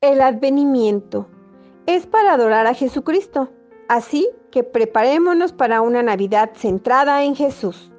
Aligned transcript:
El 0.00 0.20
advenimiento 0.20 1.26
es 1.86 2.06
para 2.06 2.34
adorar 2.34 2.68
a 2.68 2.74
Jesucristo, 2.74 3.48
así 3.88 4.28
que 4.52 4.62
preparémonos 4.62 5.52
para 5.52 5.80
una 5.80 6.04
Navidad 6.04 6.52
centrada 6.54 7.24
en 7.24 7.34
Jesús. 7.34 7.90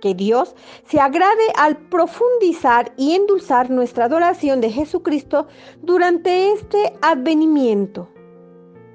Que 0.00 0.14
Dios 0.14 0.56
se 0.84 0.98
agrade 0.98 1.44
al 1.56 1.76
profundizar 1.76 2.92
y 2.96 3.12
endulzar 3.12 3.70
nuestra 3.70 4.06
adoración 4.06 4.60
de 4.60 4.72
Jesucristo 4.72 5.46
durante 5.80 6.50
este 6.50 6.92
advenimiento. 7.02 8.08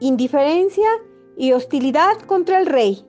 Indiferencia 0.02 0.90
y 1.38 1.54
hostilidad 1.54 2.20
contra 2.26 2.60
el 2.60 2.66
rey. 2.66 3.08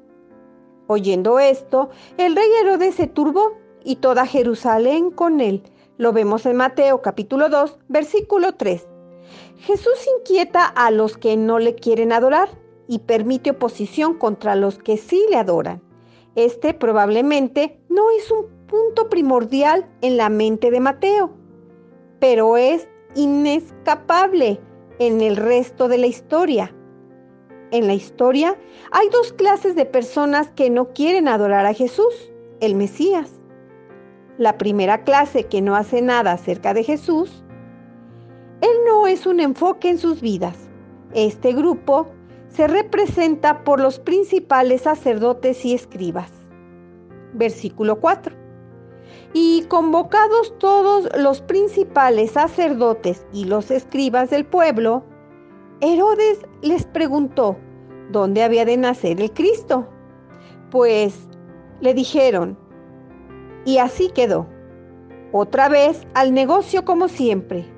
Oyendo 0.87 1.41
esto, 1.41 1.91
el 2.19 2.37
rey 2.37 2.49
Herodes 2.61 2.95
se 2.95 3.09
turbó 3.09 3.59
y 3.83 3.97
toda 3.97 4.27
Jerusalén 4.27 5.11
con 5.11 5.41
él. 5.41 5.65
Lo 5.97 6.13
vemos 6.13 6.47
en 6.47 6.55
Mateo 6.55 7.03
capítulo 7.03 7.49
2, 7.49 7.81
versículo 7.89 8.55
3. 8.55 8.87
Jesús 9.59 10.09
inquieta 10.19 10.65
a 10.65 10.91
los 10.91 11.17
que 11.17 11.37
no 11.37 11.59
le 11.59 11.75
quieren 11.75 12.13
adorar 12.13 12.49
y 12.87 13.01
permite 13.01 13.51
oposición 13.51 14.15
contra 14.15 14.55
los 14.55 14.79
que 14.79 14.97
sí 14.97 15.25
le 15.31 15.37
adoran. 15.37 15.83
Este 16.37 16.75
probablemente 16.75 17.81
no 17.89 18.11
es 18.11 18.31
un 18.31 18.47
punto 18.67 19.09
primordial 19.09 19.89
en 20.01 20.17
la 20.17 20.29
mente 20.29 20.71
de 20.71 20.81
Mateo, 20.81 21.31
pero 22.21 22.57
es 22.57 22.89
inescapable 23.15 24.61
en 24.99 25.21
el 25.21 25.37
resto 25.37 25.89
de 25.89 25.99
la 25.99 26.07
historia. 26.07 26.75
En 27.71 27.87
la 27.87 27.95
historia 27.95 28.57
hay 28.93 29.09
dos 29.11 29.33
clases 29.33 29.75
de 29.75 29.85
personas 29.85 30.49
que 30.51 30.71
no 30.71 30.93
quieren 30.95 31.29
adorar 31.29 31.67
a 31.67 31.75
Jesús, 31.75 32.33
el 32.61 32.75
Mesías. 32.75 33.31
La 34.39 34.57
primera 34.57 35.05
clase 35.05 35.45
que 35.45 35.61
no 35.61 35.75
hace 35.75 36.01
nada 36.01 36.33
acerca 36.33 36.73
de 36.73 36.85
Jesús 36.85 37.43
no 38.89 39.07
es 39.07 39.27
un 39.27 39.41
enfoque 39.41 39.91
en 39.91 39.99
sus 39.99 40.21
vidas. 40.21 40.57
Este 41.15 41.53
grupo 41.53 42.09
se 42.49 42.67
representa 42.67 43.63
por 43.63 43.81
los 43.81 43.99
principales 43.99 44.83
sacerdotes 44.83 45.65
y 45.65 45.75
escribas. 45.75 46.31
Versículo 47.35 48.01
4. 48.01 48.35
Y 49.35 49.65
convocados 49.69 50.59
todos 50.59 51.09
los 51.19 51.43
principales 51.43 52.33
sacerdotes 52.33 53.27
y 53.33 53.45
los 53.45 53.71
escribas 53.71 54.31
del 54.31 54.47
pueblo, 54.47 55.05
Herodes 55.81 56.41
les 56.63 56.87
preguntó 56.87 57.57
dónde 58.11 58.43
había 58.43 58.65
de 58.65 58.79
nacer 58.79 59.21
el 59.21 59.33
Cristo. 59.33 59.87
Pues 60.71 61.15
le 61.81 61.93
dijeron, 61.93 62.59
y 63.67 63.79
así 63.79 64.11
quedó. 64.15 64.47
Otra 65.33 65.69
vez 65.69 66.07
al 66.15 66.33
negocio 66.33 66.87
como 66.87 67.09
siempre 67.09 67.78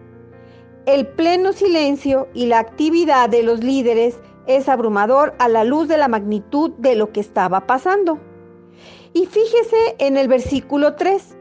el 0.87 1.07
pleno 1.07 1.53
silencio 1.53 2.29
y 2.35 2.47
la 2.47 2.59
actividad 2.59 3.29
de 3.29 3.43
los 3.43 3.63
líderes 3.63 4.19
es 4.47 4.69
abrumador 4.69 5.35
a 5.39 5.49
la 5.49 5.65
luz 5.65 5.89
de 5.89 5.99
la 5.99 6.09
magnitud 6.09 6.71
de 6.79 6.95
lo 6.95 7.13
que 7.13 7.21
estaba 7.21 7.67
pasando. 7.67 8.19
Y 9.13 9.27
fíjese 9.27 9.97
en 9.99 10.17
el 10.17 10.29
versículo 10.29 10.95
3. 10.95 11.37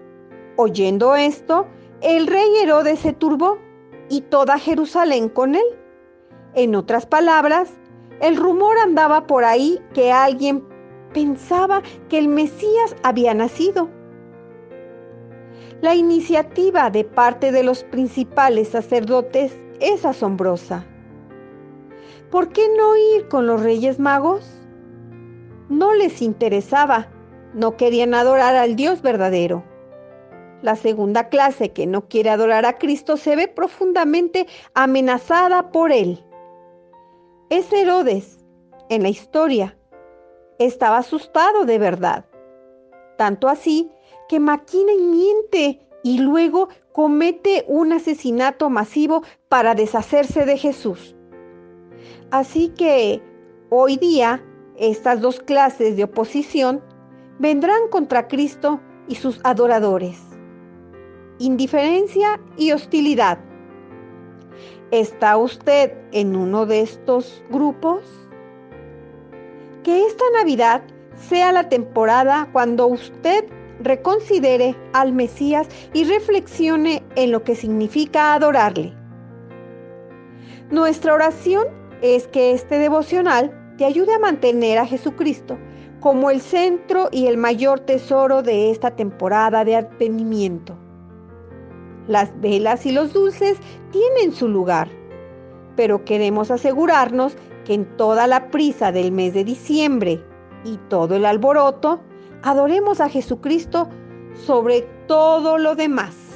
Oyendo 0.57 1.15
esto, 1.15 1.67
el 2.01 2.27
rey 2.27 2.49
Herodes 2.61 2.99
se 2.99 3.13
turbó 3.13 3.57
y 4.09 4.21
toda 4.21 4.59
Jerusalén 4.59 5.29
con 5.29 5.55
él. 5.55 5.65
En 6.55 6.75
otras 6.75 7.05
palabras, 7.05 7.69
el 8.21 8.35
rumor 8.35 8.77
andaba 8.77 9.27
por 9.27 9.45
ahí 9.45 9.79
que 9.93 10.11
alguien 10.11 10.63
pensaba 11.13 11.81
que 12.09 12.17
el 12.17 12.27
Mesías 12.27 12.95
había 13.03 13.33
nacido. 13.33 13.89
La 15.81 15.95
iniciativa 15.95 16.89
de 16.89 17.05
parte 17.05 17.53
de 17.53 17.63
los 17.63 17.85
principales 17.85 18.67
sacerdotes 18.67 19.57
es 19.79 20.05
asombrosa. 20.05 20.85
¿Por 22.29 22.49
qué 22.49 22.67
no 22.77 22.97
ir 22.97 23.29
con 23.29 23.47
los 23.47 23.63
reyes 23.63 23.97
magos? 23.97 24.45
No 25.69 25.93
les 25.93 26.21
interesaba, 26.21 27.07
no 27.53 27.77
querían 27.77 28.13
adorar 28.13 28.57
al 28.57 28.75
Dios 28.75 29.01
verdadero. 29.01 29.63
La 30.61 30.75
segunda 30.75 31.29
clase 31.29 31.71
que 31.71 31.87
no 31.87 32.09
quiere 32.09 32.29
adorar 32.29 32.65
a 32.65 32.77
Cristo 32.77 33.15
se 33.15 33.37
ve 33.37 33.47
profundamente 33.47 34.47
amenazada 34.73 35.71
por 35.71 35.93
él. 35.93 36.25
Es 37.49 37.71
Herodes, 37.71 38.37
en 38.89 39.03
la 39.03 39.09
historia. 39.09 39.77
Estaba 40.59 40.97
asustado 40.97 41.63
de 41.63 41.79
verdad. 41.79 42.25
Tanto 43.17 43.47
así 43.47 43.89
que 44.29 44.39
maquina 44.39 44.93
y 44.93 45.03
miente 45.03 45.79
y 46.03 46.19
luego 46.19 46.69
comete 46.93 47.65
un 47.67 47.91
asesinato 47.91 48.69
masivo 48.69 49.23
para 49.49 49.75
deshacerse 49.75 50.45
de 50.45 50.57
Jesús. 50.57 51.15
Así 52.31 52.69
que 52.69 53.21
hoy 53.69 53.97
día 53.97 54.41
estas 54.77 55.19
dos 55.19 55.39
clases 55.41 55.97
de 55.97 56.03
oposición 56.03 56.81
vendrán 57.39 57.89
contra 57.89 58.27
Cristo 58.27 58.79
y 59.07 59.15
sus 59.15 59.41
adoradores. 59.43 60.21
Indiferencia 61.39 62.39
y 62.55 62.71
hostilidad. 62.71 63.39
¿Está 64.91 65.37
usted 65.37 65.93
en 66.11 66.35
uno 66.35 66.65
de 66.67 66.81
estos 66.81 67.43
grupos? 67.49 68.03
Que 69.83 70.05
esta 70.05 70.25
Navidad 70.37 70.83
sea 71.15 71.51
la 71.51 71.67
temporada 71.67 72.47
cuando 72.51 72.87
usted 72.87 73.45
reconsidere 73.79 74.75
al 74.93 75.13
Mesías 75.13 75.67
y 75.93 76.03
reflexione 76.03 77.03
en 77.15 77.31
lo 77.31 77.43
que 77.43 77.55
significa 77.55 78.33
adorarle. 78.33 78.93
Nuestra 80.71 81.13
oración 81.13 81.65
es 82.01 82.27
que 82.27 82.51
este 82.51 82.77
devocional 82.77 83.51
te 83.77 83.85
ayude 83.85 84.13
a 84.13 84.19
mantener 84.19 84.77
a 84.77 84.85
Jesucristo 84.85 85.57
como 85.99 86.29
el 86.29 86.41
centro 86.41 87.09
y 87.11 87.27
el 87.27 87.37
mayor 87.37 87.81
tesoro 87.81 88.41
de 88.41 88.71
esta 88.71 88.91
temporada 88.91 89.65
de 89.65 89.75
advenimiento. 89.75 90.77
Las 92.07 92.31
velas 92.39 92.85
y 92.85 92.91
los 92.91 93.13
dulces 93.13 93.57
tienen 93.91 94.33
su 94.33 94.47
lugar, 94.47 94.89
pero 95.75 96.05
queremos 96.05 96.51
asegurarnos 96.51 97.35
que 97.65 97.73
en 97.73 97.85
toda 97.97 98.27
la 98.27 98.49
prisa 98.49 98.91
del 98.91 99.11
mes 99.11 99.33
de 99.33 99.43
diciembre 99.43 100.23
y 100.63 100.77
todo 100.89 101.15
el 101.15 101.25
alboroto, 101.25 102.01
Adoremos 102.41 103.01
a 103.01 103.09
Jesucristo 103.09 103.89
sobre 104.45 104.81
todo 105.07 105.57
lo 105.57 105.75
demás. 105.75 106.28